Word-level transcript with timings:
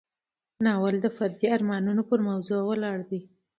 ناول 0.63 0.95
د 1.01 1.07
فردي 1.17 1.47
ارمانونو 1.57 2.01
پر 2.09 2.19
موضوع 2.27 2.61
ولاړ 2.65 2.97
دی. 3.09 3.21